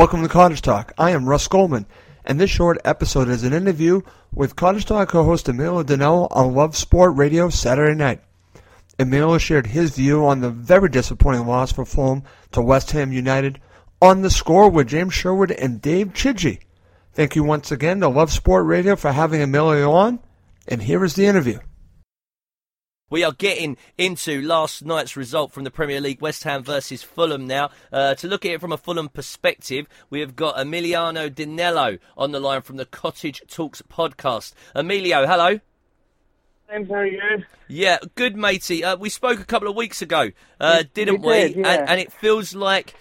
[0.00, 0.94] Welcome to Cottage Talk.
[0.96, 1.84] I am Russ Goldman,
[2.24, 4.00] and this short episode is an interview
[4.34, 8.22] with Cottage Talk co-host Emilio Danello on Love Sport Radio Saturday night.
[8.98, 13.60] Emilio shared his view on the very disappointing loss for Fulham to West Ham United
[14.00, 16.60] on the score with James Sherwood and Dave Chidgey.
[17.12, 20.18] Thank you once again to Love Sport Radio for having Emilio on,
[20.66, 21.58] and here is the interview.
[23.10, 27.44] We are getting into last night's result from the Premier League, West Ham versus Fulham
[27.44, 27.70] now.
[27.92, 32.30] Uh, to look at it from a Fulham perspective, we have got Emiliano Dinello on
[32.30, 34.52] the line from the Cottage Talks podcast.
[34.76, 35.58] Emilio, hello.
[36.70, 37.44] James, how are you?
[37.66, 38.84] Yeah, good, matey.
[38.84, 41.62] Uh, we spoke a couple of weeks ago, uh, didn't we did, we?
[41.62, 41.68] yeah.
[41.80, 42.94] And, and it feels like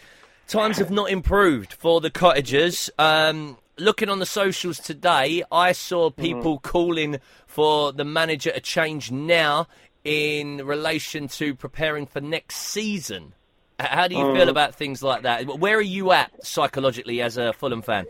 [0.48, 2.90] times have not improved for the Cottagers.
[2.98, 6.22] Um, looking on the socials today, I saw Mm-hmm.
[6.22, 9.68] people calling for the manager to change now
[10.04, 13.34] in relation to preparing for next season.
[13.80, 14.36] How do you Mm.
[14.36, 15.46] feel about things like that?
[15.46, 18.06] Where are you at psychologically as a Fulham fan?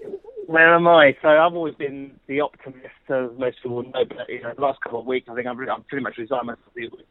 [0.47, 1.15] Where am I?
[1.21, 4.03] So I've always been the optimist, as most people know.
[4.05, 6.47] But you know, the last couple of weeks, I think I'm, I'm pretty much resigned
[6.47, 6.65] myself.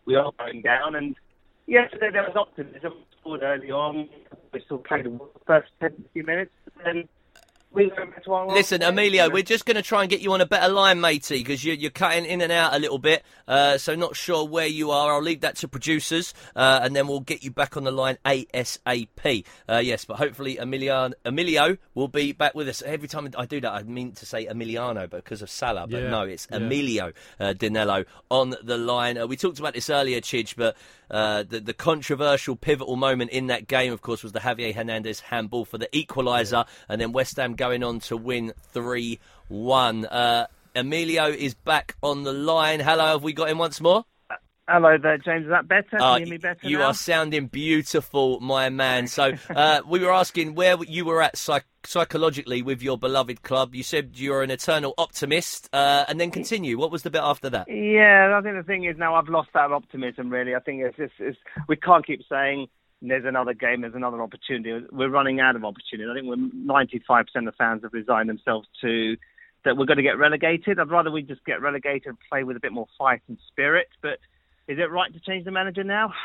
[0.06, 1.14] We- are going down, and
[1.66, 2.94] yesterday there was optimism.
[2.94, 4.08] We scored early on.
[4.52, 6.52] We still played the first 10, 15 minutes,
[6.84, 7.08] and
[8.54, 11.38] Listen, Emilio, we're just going to try and get you on a better line, matey,
[11.38, 13.22] because you're, you're cutting in and out a little bit.
[13.46, 15.12] Uh, so not sure where you are.
[15.12, 18.16] I'll leave that to producers, uh, and then we'll get you back on the line
[18.24, 19.44] ASAP.
[19.68, 22.82] Uh, yes, but hopefully Emilio, Emilio will be back with us.
[22.82, 26.02] Every time I do that, I mean to say Emiliano but because of Sala, but
[26.02, 26.56] Yeah, no, it's yeah.
[26.56, 29.18] Emilio uh, Dinello on the line.
[29.18, 30.74] Uh, we talked about this earlier, Chidge, but
[31.10, 35.20] uh, the, the controversial pivotal moment in that game, of course, was the Javier Hernandez
[35.20, 40.06] handball for the equaliser, and then West Ham going on to win 3 1.
[40.06, 42.80] Uh, Emilio is back on the line.
[42.80, 44.04] Hello, have we got him once more?
[44.70, 45.44] Hello there, James.
[45.46, 45.96] Is that better?
[45.96, 46.88] Can Uh, you hear me better you now?
[46.88, 49.06] are sounding beautiful, my man.
[49.06, 53.74] So uh, we were asking where you were at psych- psychologically with your beloved club.
[53.74, 56.76] You said you're an eternal optimist, uh, and then continue.
[56.78, 57.66] What was the bit after that?
[57.68, 60.28] Yeah, I think the thing is now I've lost that optimism.
[60.28, 62.68] Really, I think it's, it's, it's we can't keep saying
[63.00, 64.86] there's another game, there's another opportunity.
[64.90, 66.10] We're running out of opportunity.
[66.10, 69.16] I think we're 95% of fans have resigned themselves to
[69.64, 70.78] that we're going to get relegated.
[70.78, 73.88] I'd rather we just get relegated and play with a bit more fight and spirit.
[74.02, 74.18] But
[74.66, 76.12] is it right to change the manager now?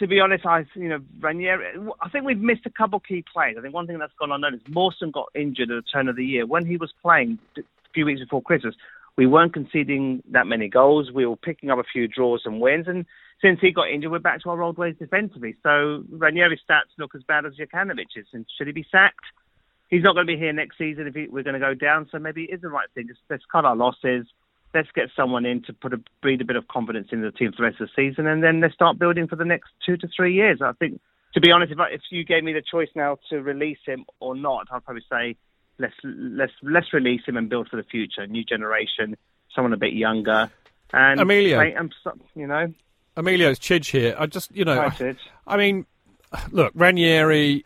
[0.00, 1.78] To be honest, I you know Ranieri.
[2.00, 3.54] I think we've missed a couple key plays.
[3.56, 4.68] I think one thing that's gone unnoticed.
[4.68, 7.60] Mawson got injured at the turn of the year when he was playing a
[7.94, 8.74] few weeks before Christmas.
[9.16, 11.10] We weren't conceding that many goals.
[11.12, 12.86] We were picking up a few draws and wins.
[12.86, 13.06] And
[13.40, 15.56] since he got injured, we're back to our old ways defensively.
[15.62, 18.28] So Ranieri's stats look as bad as Jokanovic's.
[18.32, 19.24] And should he be sacked?
[19.88, 22.08] He's not going to be here next season if he, we're going to go down.
[22.10, 23.08] So maybe it is the right thing.
[23.30, 24.26] Let's cut our losses.
[24.74, 27.52] Let's get someone in to put a, breed a bit of confidence in the team
[27.52, 29.96] for the rest of the season, and then let's start building for the next two
[29.96, 30.60] to three years.
[30.60, 31.00] I think,
[31.32, 34.04] to be honest, if, I, if you gave me the choice now to release him
[34.20, 35.36] or not, I'd probably say
[35.78, 39.16] let's let's let's release him and build for the future, new generation,
[39.54, 40.50] someone a bit younger.
[40.92, 42.72] And Amelia, I'm, so- you know,
[43.16, 44.14] Emilio's Chidge here.
[44.18, 45.86] I just, you know, Hi, I, I mean,
[46.50, 47.64] look, Ranieri,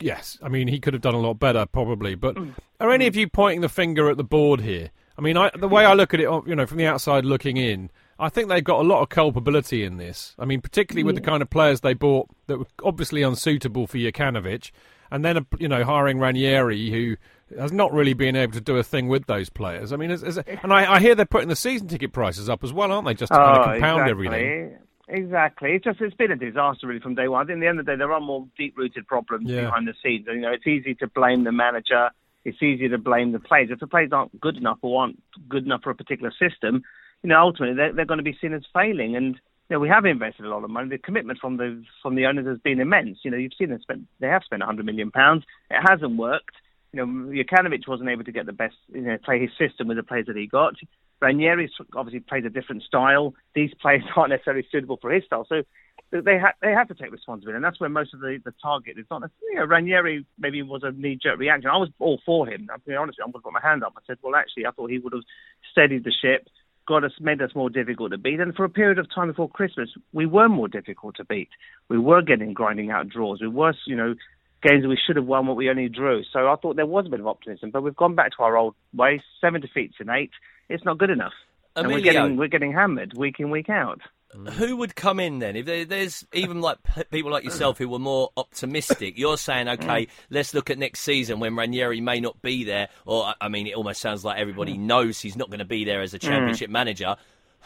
[0.00, 2.14] yes, I mean he could have done a lot better probably.
[2.14, 2.52] But mm.
[2.80, 4.90] are any of you pointing the finger at the board here?
[5.16, 7.56] I mean, I, the way I look at it, you know, from the outside looking
[7.56, 10.34] in, I think they've got a lot of culpability in this.
[10.38, 11.26] I mean, particularly with the mm.
[11.26, 14.70] kind of players they bought that were obviously unsuitable for Jokanovic,
[15.10, 17.16] and then you know hiring Ranieri, who
[17.58, 19.92] has not really been able to do a thing with those players.
[19.92, 22.92] I mean, and I, I, hear they're putting the season ticket prices up as well,
[22.92, 23.14] aren't they?
[23.14, 24.10] Just to kind of oh, compound exactly.
[24.10, 24.78] everything.
[25.08, 25.72] Exactly.
[25.72, 27.42] It's just it's been a disaster really from day one.
[27.42, 29.62] I think at the end of the day there are more deep rooted problems yeah.
[29.64, 30.26] behind the scenes.
[30.26, 32.10] You know, it's easy to blame the manager.
[32.44, 33.68] It's easy to blame the players.
[33.70, 36.82] If the players aren't good enough or aren't good enough for a particular system,
[37.22, 39.14] you know, ultimately they're, they're going to be seen as failing.
[39.14, 39.34] And
[39.68, 40.88] you know, we have invested a lot of money.
[40.88, 43.18] The commitment from the from the owners has been immense.
[43.22, 44.06] You know, you've seen them spend.
[44.20, 45.44] They have spent 100 million pounds.
[45.70, 46.56] It hasn't worked.
[46.92, 49.96] You know, Jokanovic wasn't able to get the best, you know, play his system with
[49.96, 50.74] the players that he got.
[51.20, 53.34] Ranieri obviously plays a different style.
[53.54, 55.46] These players aren't necessarily suitable for his style.
[55.48, 55.62] So
[56.10, 58.98] they ha- they have to take responsibility, and that's where most of the, the target
[58.98, 59.22] is not.
[59.50, 61.70] You know, Ranieri maybe was a knee jerk reaction.
[61.70, 62.68] I was all for him.
[62.70, 63.94] I'm being honest, I'm going to put my hand up.
[63.96, 65.22] I said, well, actually, I thought he would have
[65.70, 66.48] steadied the ship,
[66.86, 69.48] got us, made us more difficult to beat, and for a period of time before
[69.48, 71.48] Christmas, we were more difficult to beat.
[71.88, 73.40] We were getting grinding out draws.
[73.40, 74.14] We were, you know,
[74.62, 76.22] games that we should have won, what we only drew.
[76.32, 78.56] So I thought there was a bit of optimism, but we've gone back to our
[78.56, 79.20] old ways.
[79.40, 80.30] Seven defeats in eight.
[80.68, 81.32] It's not good enough.
[81.74, 84.00] Emilio, and we're getting we're getting hammered week in week out.
[84.34, 84.50] Mm.
[84.50, 85.56] Who would come in then?
[85.56, 86.78] If there's even like
[87.10, 90.08] people like yourself who were more optimistic, you're saying, okay, mm.
[90.30, 93.74] let's look at next season when Ranieri may not be there, or I mean, it
[93.74, 94.80] almost sounds like everybody mm.
[94.80, 97.16] knows he's not going to be there as a championship manager.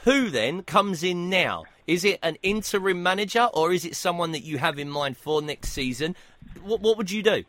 [0.04, 1.64] Who then comes in now?
[1.86, 5.40] Is it an interim manager or is it someone that you have in mind for
[5.40, 6.16] next season?
[6.62, 7.44] What, what would you do?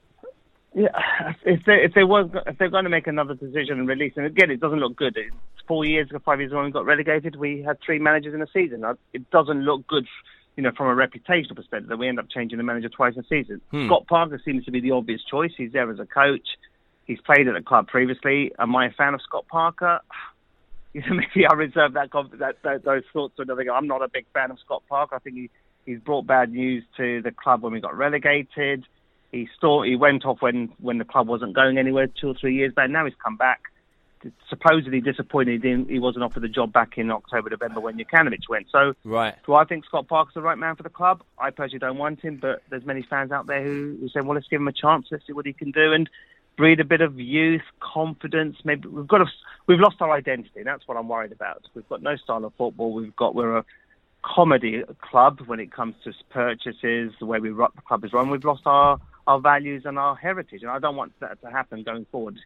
[0.78, 4.14] Yeah, if they if they was if they're going to make another decision and release,
[4.16, 5.18] and again, it doesn't look good.
[5.18, 5.34] It's
[5.68, 8.44] four years ago, five years ago, when we got relegated, we had three managers in
[8.44, 8.84] a season.
[9.12, 10.06] It doesn't look good,
[10.56, 13.24] you know, from a reputational perspective that we end up changing the manager twice a
[13.24, 13.60] season.
[13.72, 13.88] Hmm.
[13.88, 15.52] Scott Parker seems to be the obvious choice.
[15.58, 16.48] He's there as a coach.
[17.06, 18.52] He's played at the club previously.
[18.60, 20.00] Am I a fan of Scott Parker?
[20.94, 22.10] You know, maybe I reserve that,
[22.40, 23.66] that, that those thoughts to another.
[23.72, 25.16] I'm not a big fan of Scott Parker.
[25.16, 25.50] I think he
[25.88, 28.86] he's brought bad news to the club when we got relegated.
[29.32, 32.56] He saw he went off when when the club wasn't going anywhere two or three
[32.56, 32.92] years back.
[32.92, 33.62] Now he's come back.
[34.50, 38.66] Supposedly disappointed in, he wasn't offered the job back in October, November when Jokanovic went.
[38.72, 39.36] So, right.
[39.46, 41.22] do I think Scott Parker's the right man for the club?
[41.40, 44.34] I personally don't want him, but there's many fans out there who, who say, well,
[44.34, 45.08] let's give him a chance.
[45.12, 46.10] Let's see what he can do and
[46.58, 48.58] breed a bit of youth, confidence.
[48.64, 49.26] Maybe we've got a,
[49.68, 50.64] we've lost our identity.
[50.64, 51.62] That's what I'm worried about.
[51.76, 52.94] We've got no style of football.
[52.94, 53.66] We've got we're a
[54.36, 58.30] comedy club when it comes to purchases, the way we run, the club is run.
[58.30, 60.62] We've lost our our values and our heritage.
[60.62, 62.40] And I don't want that to happen going forward.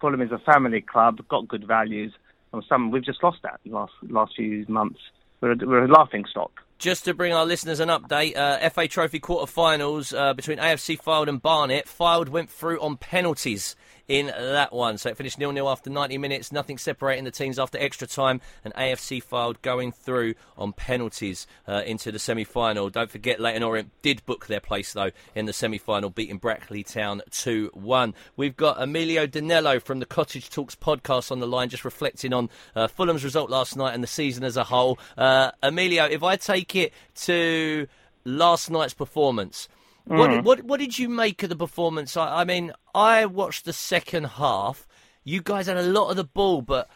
[0.00, 2.12] Fulham is a family club, got good values,
[2.52, 5.00] and some we've just lost that in the last last few months.
[5.40, 6.52] We're a, we're a laughing stock.
[6.78, 11.26] Just to bring our listeners an update, uh, FA Trophy quarter-finals uh, between AFC Fylde
[11.26, 11.86] and Barnet.
[11.86, 13.74] Fylde went through on penalties
[14.08, 14.96] in that one.
[14.96, 16.50] So it finished nil-nil after 90 minutes.
[16.50, 18.40] Nothing separating the teams after extra time.
[18.64, 22.90] And AFC Fylde going through on penalties uh, into the semi-final.
[22.90, 27.22] Don't forget, Leyton Orient did book their place, though, in the semi-final, beating Brackley Town
[27.30, 28.14] 2-1.
[28.36, 32.48] We've got Emilio Danello from the Cottage Talks podcast on the line, just reflecting on
[32.74, 34.98] uh, Fulham's result last night and the season as a whole.
[35.16, 36.92] Uh, Emilio, if I take it
[37.22, 37.86] to
[38.24, 39.68] last night's performance,
[40.04, 40.42] what, mm.
[40.42, 42.16] what, what did you make of the performance?
[42.16, 44.88] I, I mean, I watched the second half.
[45.22, 46.88] You guys had a lot of the ball, but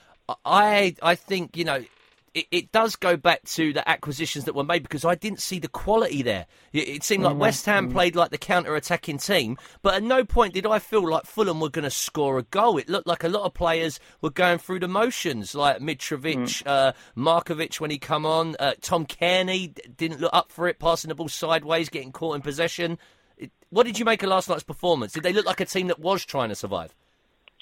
[0.45, 1.85] I I think you know
[2.35, 5.59] it, it, does go back to the acquisitions that were made because I didn't see
[5.59, 6.47] the quality there.
[6.73, 7.41] It, it seemed like mm-hmm.
[7.41, 7.95] West Ham mm-hmm.
[7.95, 11.69] played like the counter-attacking team, but at no point did I feel like Fulham were
[11.69, 12.79] going to score a goal.
[12.79, 16.63] It looked like a lot of players were going through the motions, like Mitrovic, mm.
[16.67, 18.57] uh, Markovic when he come on.
[18.59, 22.43] Uh, Tom Cairney didn't look up for it, passing the ball sideways, getting caught in
[22.43, 22.99] possession.
[23.71, 25.13] what did you make of last night's performance?
[25.13, 26.95] Did they look like a team that was trying to survive?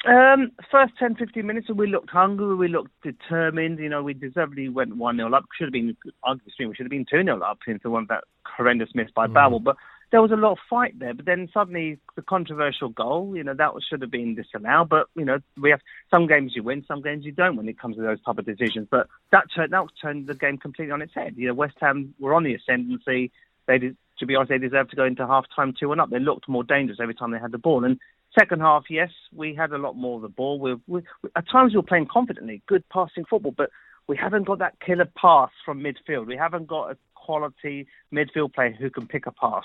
[0.06, 3.78] Um, first 10, 15 minutes, we looked hungry, we looked determined.
[3.78, 5.44] You know, we deservedly went 1 0 up.
[5.56, 8.88] Should have been, arguably, we should have been 2 0 up into one that horrendous
[8.94, 9.34] miss by mm.
[9.34, 9.60] Babel.
[9.60, 9.76] But
[10.10, 11.12] there was a lot of fight there.
[11.12, 14.88] But then suddenly, the controversial goal, you know, that should have been disallowed.
[14.88, 15.80] But, you know, we have
[16.10, 18.46] some games you win, some games you don't when it comes to those type of
[18.46, 18.88] decisions.
[18.90, 21.34] But that turned, that turned the game completely on its head.
[21.36, 23.32] You know, West Ham were on the ascendancy.
[23.66, 26.10] They did, to be honest, they deserved to go into half time 2 1 up.
[26.10, 27.84] They looked more dangerous every time they had the ball.
[27.84, 28.00] And
[28.38, 30.60] Second half, yes, we had a lot more of the ball.
[30.60, 31.02] We, we,
[31.34, 33.70] at times we were playing confidently, good passing football, but
[34.06, 36.26] we haven't got that killer pass from midfield.
[36.26, 39.64] We haven't got a quality midfield player who can pick a pass.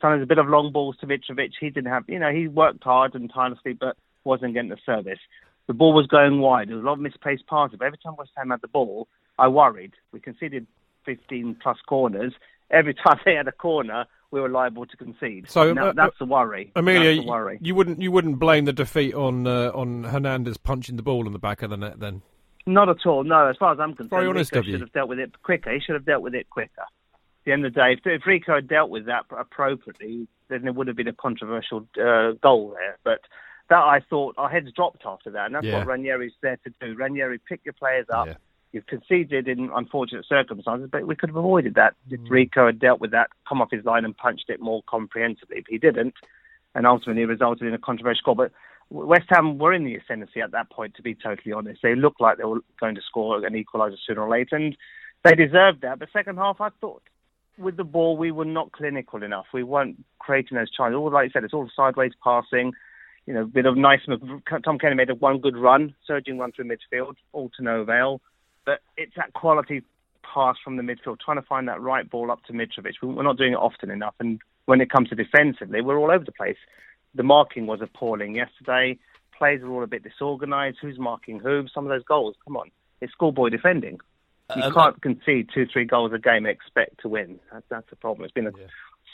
[0.00, 1.52] Sometimes a bit of long balls to Mitrovic.
[1.60, 5.18] He didn't have, you know, he worked hard and tirelessly, but wasn't getting the service.
[5.66, 6.68] The ball was going wide.
[6.68, 7.76] There was a lot of misplaced passes.
[7.78, 9.92] But every time West Ham had the ball, I worried.
[10.12, 10.66] We conceded
[11.04, 12.32] 15 plus corners.
[12.70, 15.48] Every time they had a corner, we were liable to concede.
[15.48, 16.70] So, Now, uh, that's the worry.
[16.76, 17.58] Amelia, the worry.
[17.62, 21.32] you wouldn't you wouldn't blame the defeat on uh, on Hernandez punching the ball in
[21.32, 22.22] the back of the net then?
[22.66, 23.24] Not at all.
[23.24, 25.72] No, as far as I'm concerned, Very honest Rico should have dealt with it quicker.
[25.72, 26.82] He should have dealt with it quicker.
[26.82, 30.62] At the end of the day, if, if Rico had dealt with that appropriately, then
[30.62, 32.98] there would have been a controversial uh, goal there.
[33.04, 33.20] But
[33.70, 35.78] that I thought our heads dropped after that, and that's Yeah.
[35.78, 36.94] what Ranieri's there to do.
[36.94, 38.26] Ranieri, pick your players up.
[38.26, 38.34] Yeah.
[38.72, 42.30] You've conceded in unfortunate circumstances, but we could have avoided that if Mm.
[42.30, 45.60] Rico had dealt with that, come off his line and punched it more comprehensively.
[45.60, 46.14] But he didn't,
[46.74, 48.34] and ultimately resulted in a controversial goal.
[48.34, 48.52] But
[48.90, 51.80] West Ham were in the ascendancy at that point, to be totally honest.
[51.82, 54.76] They looked like they were going to score an equaliser sooner or later, and
[55.24, 55.98] they deserved that.
[55.98, 57.02] But second half, I thought
[57.58, 59.46] with the ball, we were not clinical enough.
[59.52, 60.94] We weren't creating those chances.
[60.94, 62.72] All like you said, it's all sideways passing.
[63.26, 64.00] You know, a bit of nice.
[64.06, 68.22] Tom Cairney made a one good run, surging run through midfield, all to no avail.
[68.68, 69.82] But it's that quality
[70.22, 72.96] pass from the midfield, trying to find that right ball up to Mitrovic.
[73.00, 74.14] We- We're not doing it often enough.
[74.20, 76.58] And when it comes to defensively, we're all over the place.
[77.14, 78.98] The marking was appalling yesterday.
[79.38, 80.76] Players are all a bit disorganised.
[80.82, 81.66] Who's marking who?
[81.72, 82.70] Some of those goals, come on,
[83.00, 84.00] it's schoolboy defending.
[84.54, 87.40] You Um, can't concede two, three goals a game and expect to win.
[87.50, 88.26] That's, that's the problem.
[88.26, 88.52] It's been a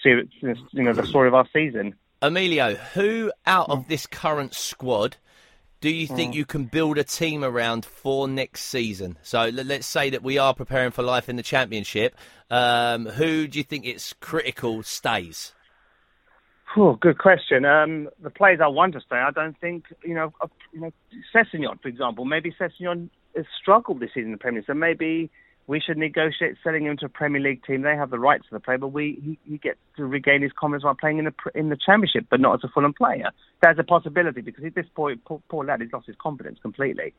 [0.02, 0.26] serious,
[0.72, 1.94] you know, the story of our season.
[2.22, 5.16] Emilio, who out of this current squad
[5.84, 9.18] do you think you can build a team around for next season?
[9.20, 12.16] So let's say that we are preparing for life in the championship.
[12.48, 15.52] Um, who do you think it's critical stays?
[16.72, 17.66] Whew, good question.
[17.66, 20.92] Um, the players I want to stay, I don't think, you know, uh, you know,
[21.34, 25.30] Sessegnon, for example, maybe Sessegnon has struggled this season in the Premier League, so maybe
[25.66, 27.82] we should negotiate selling him to a Premier League team.
[27.82, 30.52] They have the rights to the player, but we he, he gets to regain his
[30.52, 33.30] confidence while playing in the in the Championship, but not as a Fulham player.
[33.62, 37.14] That's a possibility because at this point, poor, poor lad, he's lost his confidence completely.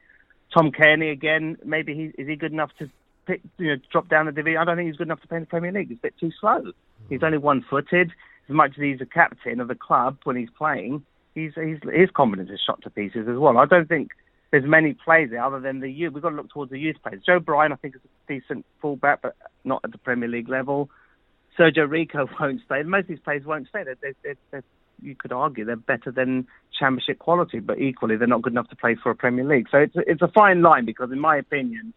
[0.54, 2.90] Tom Cairney again, maybe he is he good enough to
[3.26, 4.60] pick, you know drop down the division?
[4.60, 5.90] I don't think he's good enough to play in the Premier League.
[5.90, 6.60] He's a bit too slow.
[6.62, 6.72] Hmm.
[7.10, 8.12] He's only one-footed.
[8.48, 12.12] As much as he's a captain of the club when he's playing, he's, he's his
[12.16, 13.58] confidence is shot to pieces as well.
[13.58, 14.12] I don't think
[14.56, 16.14] there's many players there other than the youth.
[16.14, 17.22] We've got to look towards the youth players.
[17.26, 19.36] Joe Bryan, I think, is a decent fullback, but
[19.66, 20.90] not at the Premier League level.
[21.60, 22.82] Sergio Rico won't stay.
[22.84, 23.84] Most of these players won't stay.
[23.84, 24.64] They're, they're, they're,
[25.02, 26.48] you could argue they're better than
[26.80, 29.68] Championship quality, but equally they're not good enough to play for a Premier League.
[29.70, 31.94] So it's a, it's a fine line because, in my opinion,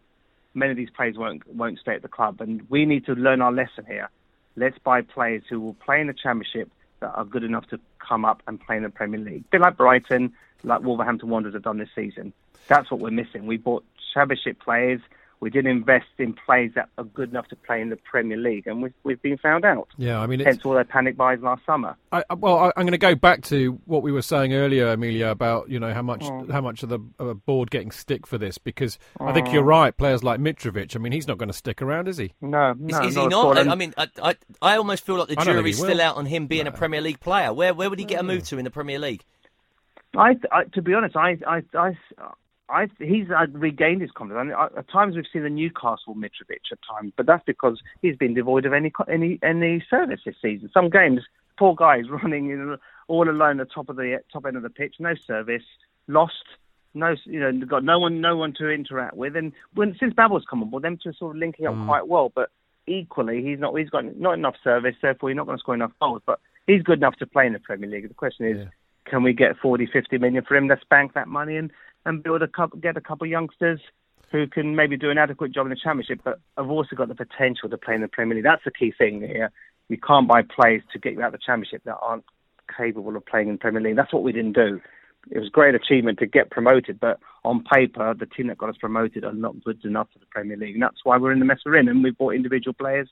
[0.53, 3.41] many of these players won't won't stay at the club, and we need to learn
[3.41, 4.11] our lesson here.
[4.57, 8.25] Let's buy players who will play in the Championship that are good enough to come
[8.25, 9.45] up and play in the Premier League.
[9.47, 10.33] A bit like Brighton,
[10.65, 12.33] like Wolverhampton Wanderers have done this season.
[12.67, 13.47] That's what we're missing.
[13.47, 15.01] We bought Championship players.
[15.41, 18.67] We didn't invest in players that are good enough to play in the Premier League,
[18.67, 19.87] and we've, we've been found out.
[19.97, 21.97] Yeah, I mean, it's, Hence all their panic buys last summer.
[22.11, 24.89] I, I- well, I, I'm going to go back to what we were saying earlier,
[24.89, 28.37] Amelia, about you know how much how much of the uh, board getting stick for
[28.37, 29.97] this because I think you're right.
[29.97, 32.33] Players like Mitrovic, I mean, he's not going to stick around, is he?
[32.41, 33.59] No, Is, no, is he not?
[33.59, 36.01] I, I mean, I, I, I almost feel like the I don't think jury's still
[36.01, 37.53] out on him being a Premier League player.
[37.53, 39.23] Where where would he get a move to in the Premier League?
[40.17, 41.97] I, I, to be honest, I, I, I,
[42.71, 44.55] I he's uh, regained his confidence.
[44.57, 48.17] I mean, at times we've seen the Newcastle Mitrovic at times, but that's because he's
[48.17, 50.71] been devoid of any any any service this season.
[50.73, 51.23] Some games,
[51.59, 52.77] poor guy is running know,
[53.09, 55.65] all alone at the top of the top end of the pitch, no service,
[56.07, 56.35] lost.
[56.95, 60.45] No, you know, got no one, no one to interact with, and when since Babel's
[60.49, 62.33] come on board, them two are sort of linking up quite well.
[62.35, 62.51] But
[62.87, 65.93] equally, he's not, he's got not enough service, therefore he's not going to score enough
[66.01, 66.23] goals.
[66.27, 68.09] But he's good enough to play in the Premier League.
[68.09, 68.71] The question is, Yeah.
[69.05, 70.67] can we get 40, 50 million for him?
[70.67, 71.71] Let's bank that money and,
[72.09, 73.81] and build a couple, get a couple of youngsters
[74.33, 77.15] who can maybe do an adequate job in the Championship, but have also got the
[77.15, 78.45] potential to play in the Premier League.
[78.45, 79.51] That's the key thing here.
[79.89, 82.25] You can't buy players to get you out of the Championship that aren't
[82.77, 83.97] capable of playing in the Premier League.
[83.97, 84.81] That's what we didn't do.
[85.31, 88.71] It was a great achievement to get promoted, but on paper, the team that got
[88.71, 90.75] us promoted are not good enough for the Premier League.
[90.75, 93.09] And that's why we're in the mess we're in, and we've bought individual players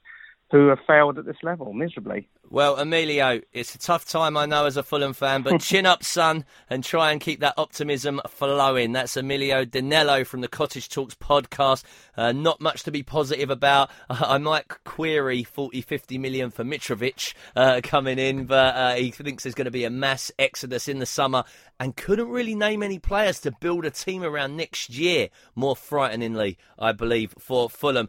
[0.51, 2.29] who have failed at this level miserably.
[2.49, 6.05] Well, Emilio, it's a tough time, I know, as a Fulham fan, but chin up,
[6.05, 8.93] son, and try and keep that optimism flowing.
[8.93, 11.83] That's Emilio Danello from the Cottage Talks podcast.
[12.17, 13.91] Uh, not much to be positive about.
[14.09, 19.43] I might query 40, 50 million for Mitrovic uh, coming in, but uh, he thinks
[19.43, 21.43] there's going to be a mass exodus in the summer
[21.81, 26.57] and couldn't really name any players to build a team around next year, more frighteningly,
[26.79, 28.09] I believe, for Fulham.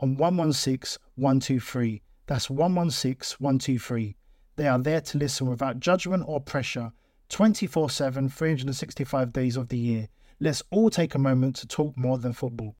[0.00, 2.02] on 116 123.
[2.26, 4.16] That's 116 123.
[4.56, 6.92] They are there to listen without judgment or pressure
[7.28, 10.08] 24 7, 365 days of the year.
[10.40, 12.76] Let's all take a moment to talk more than football.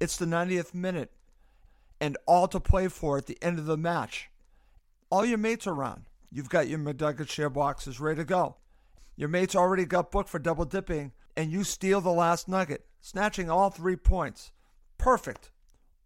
[0.00, 1.12] It's the 90th minute,
[2.00, 4.30] and all to play for at the end of the match.
[5.10, 6.04] All your mates are around.
[6.30, 8.56] You've got your McNugget share boxes ready to go.
[9.16, 13.50] Your mates already got booked for double dipping, and you steal the last nugget, snatching
[13.50, 14.52] all three points.
[14.96, 15.50] Perfect.